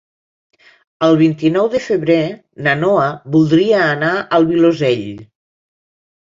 El 1.07 1.17
vint-i-nou 1.19 1.69
de 1.73 1.81
febrer 1.87 2.17
na 2.69 2.73
Noa 2.79 3.05
voldria 3.37 3.83
anar 3.91 4.15
al 4.39 4.49
Vilosell. 4.49 5.05